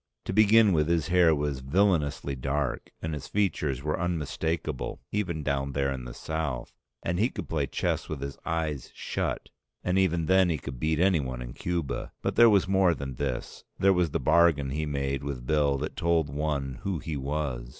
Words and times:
To 0.25 0.33
begin 0.33 0.73
with 0.73 0.87
his 0.87 1.09
hair 1.09 1.35
was 1.35 1.59
villainously 1.59 2.35
dark, 2.35 2.89
and 3.03 3.13
his 3.13 3.27
features 3.27 3.83
were 3.83 3.99
unmistakable 3.99 4.99
even 5.11 5.43
down 5.43 5.73
there 5.73 5.93
in 5.93 6.05
the 6.05 6.13
South, 6.15 6.73
and 7.03 7.19
he 7.19 7.29
could 7.29 7.47
play 7.47 7.67
chess 7.67 8.09
with 8.09 8.19
his 8.19 8.35
eyes 8.43 8.89
shut, 8.95 9.49
and 9.83 9.99
even 9.99 10.25
then 10.25 10.49
he 10.49 10.57
could 10.57 10.79
beat 10.79 10.99
anyone 10.99 11.39
in 11.39 11.53
Cuba. 11.53 12.13
But 12.23 12.35
there 12.35 12.49
was 12.49 12.67
more 12.67 12.95
than 12.95 13.17
this, 13.17 13.63
there 13.77 13.93
was 13.93 14.09
the 14.09 14.19
bargain 14.19 14.71
he 14.71 14.87
made 14.87 15.23
with 15.23 15.45
Bill 15.45 15.77
that 15.77 15.95
told 15.95 16.31
one 16.33 16.79
who 16.81 16.97
he 16.97 17.15
was. 17.15 17.69